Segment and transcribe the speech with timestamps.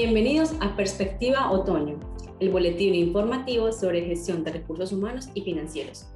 [0.00, 1.98] Bienvenidos a Perspectiva Otoño,
[2.38, 6.06] el boletín informativo sobre gestión de recursos humanos y financieros.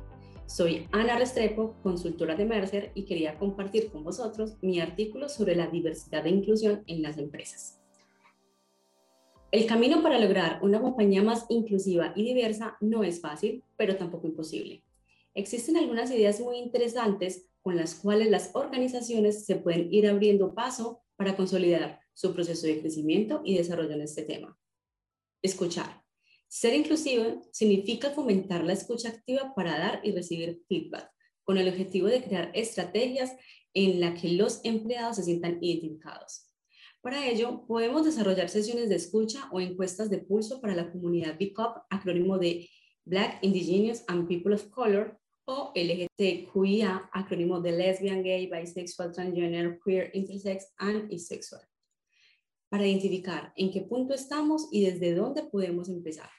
[0.46, 5.67] Soy Ana Restrepo, consultora de Mercer, y quería compartir con vosotros mi artículo sobre la
[5.67, 7.81] diversidad e inclusión en las empresas.
[9.50, 14.29] El camino para lograr una compañía más inclusiva y diversa no es fácil, pero tampoco
[14.29, 14.85] imposible.
[15.35, 21.00] Existen algunas ideas muy interesantes con las cuales las organizaciones se pueden ir abriendo paso
[21.22, 24.58] para consolidar su proceso de crecimiento y desarrollo en este tema.
[25.40, 26.03] Escuchar.
[26.49, 31.08] Ser inclusivo significa fomentar la escucha activa para dar y recibir feedback,
[31.44, 33.36] con el objetivo de crear estrategias
[33.72, 36.50] en las que los empleados se sientan identificados.
[37.00, 41.84] Para ello, podemos desarrollar sesiones de escucha o encuestas de pulso para la comunidad BICOP,
[41.89, 42.69] acrónimo de
[43.05, 50.11] Black, Indigenous and People of Color, o LGTQIA, acrónimo de Lesbian, Gay, Bisexual, Transgender, Queer,
[50.14, 51.62] Intersex and Asexual
[52.72, 56.31] para identificar en qué punto estamos y desde dónde podemos empezar.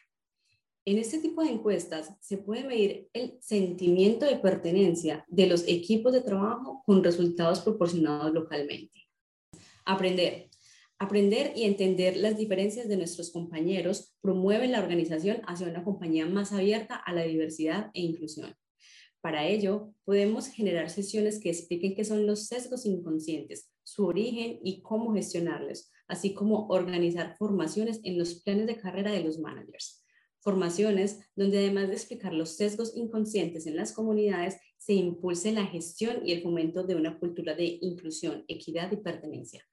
[0.84, 6.12] En este tipo de encuestas se puede medir el sentimiento de pertenencia de los equipos
[6.12, 9.00] de trabajo con resultados proporcionados localmente.
[9.86, 10.50] Aprender.
[10.98, 16.52] Aprender y entender las diferencias de nuestros compañeros promueve la organización hacia una compañía más
[16.52, 18.56] abierta a la diversidad e inclusión.
[19.24, 24.82] Para ello, podemos generar sesiones que expliquen qué son los sesgos inconscientes, su origen y
[24.82, 30.04] cómo gestionarlos, así como organizar formaciones en los planes de carrera de los managers.
[30.42, 36.28] Formaciones donde además de explicar los sesgos inconscientes en las comunidades, se impulse la gestión
[36.28, 39.66] y el fomento de una cultura de inclusión, equidad y pertenencia.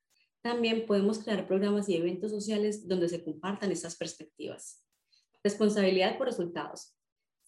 [0.42, 4.84] También podemos crear programas y eventos sociales donde se compartan estas perspectivas.
[5.42, 6.94] Responsabilidad por resultados.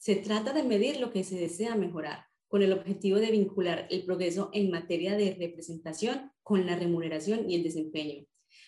[0.02, 4.04] Se trata de medir lo que se desea mejorar, con el objetivo de vincular el
[4.04, 8.26] progreso en materia de representación con la remuneración y el desempeño.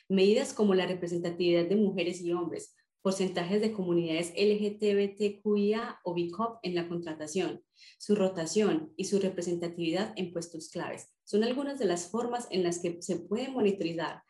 [0.09, 6.77] Medidas como la representatividad de mujeres y hombres, porcentajes de comunidades LGTBTQIA o BICOP en
[6.77, 7.65] la contratación,
[7.99, 11.09] su rotación y su representatividad en puestos claves.
[11.25, 14.23] Son algunas de las formas en las que se puede monitorizar.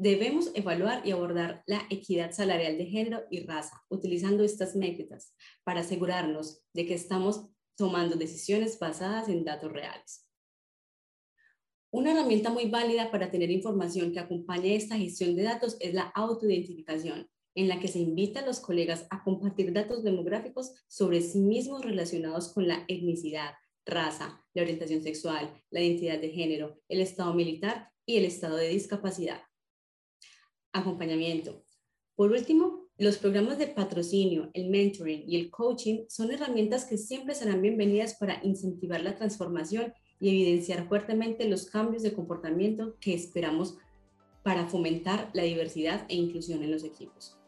[0.00, 5.80] Debemos evaluar y abordar la equidad salarial de género y raza utilizando estas métricas para
[5.80, 10.24] asegurarnos de que estamos tomando decisiones basadas en datos reales.
[11.90, 16.12] Una herramienta muy válida para tener información que acompañe esta gestión de datos es la
[16.14, 21.40] autoidentificación, en la que se invita a los colegas a compartir datos demográficos sobre sí
[21.40, 23.54] mismos relacionados con la etnicidad,
[23.84, 28.68] raza, la orientación sexual, la identidad de género, el estado militar y el estado de
[28.68, 29.47] discapacidad.
[30.72, 31.64] Acompañamiento.
[32.14, 37.34] Por último, los programas de patrocinio, el mentoring y el coaching son herramientas que siempre
[37.34, 43.78] serán bienvenidas para incentivar la transformación y evidenciar fuertemente los cambios de comportamiento que esperamos
[44.42, 47.38] para fomentar la diversidad e inclusión en los equipos.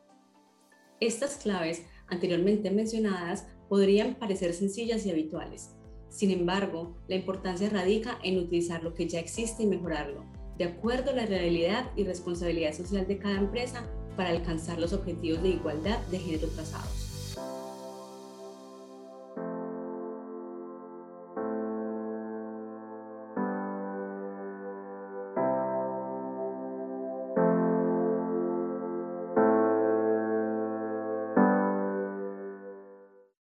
[1.01, 5.71] Estas claves anteriormente mencionadas podrían parecer sencillas y habituales.
[6.09, 10.25] Sin embargo, la importancia radica en utilizar lo que ya existe y mejorarlo,
[10.61, 13.83] de acuerdo a la realidad y responsabilidad social de cada empresa
[14.15, 17.10] para alcanzar los objetivos de igualdad de género trazados.